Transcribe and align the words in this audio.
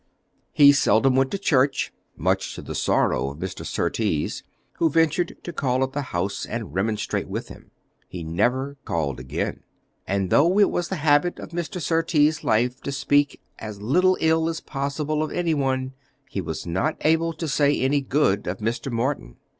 He 0.51 0.71
seldom 0.71 1.15
went 1.15 1.29
to 1.29 1.37
church, 1.37 1.93
much 2.17 2.55
to 2.55 2.63
the 2.63 2.73
sorrow 2.73 3.29
of 3.29 3.37
Mr. 3.37 3.63
Surtees, 3.63 4.41
who 4.77 4.89
ventured 4.89 5.37
to 5.43 5.53
call 5.53 5.83
at 5.83 5.91
the 5.93 6.01
house 6.01 6.43
and 6.43 6.73
remonstrate 6.73 7.27
with 7.27 7.49
him. 7.49 7.69
He 8.07 8.23
never 8.23 8.77
called 8.83 9.19
again. 9.19 9.61
And 10.07 10.31
though 10.31 10.57
it 10.57 10.71
was 10.71 10.87
the 10.87 10.95
habit 11.05 11.37
of 11.37 11.49
Mr. 11.49 11.79
Surtees' 11.79 12.43
life 12.43 12.81
to 12.81 12.91
speak 12.91 13.41
as 13.59 13.79
little 13.79 14.17
ill 14.21 14.49
as 14.49 14.59
possible 14.59 15.21
of 15.21 15.31
any 15.31 15.53
one, 15.53 15.93
he 16.31 16.41
was 16.41 16.65
not 16.65 16.97
able 17.01 17.31
to 17.33 17.47
say 17.47 17.79
any 17.79 18.01
good 18.01 18.47
of 18.47 18.57
Mr. 18.57 18.91
Morton. 18.91 19.35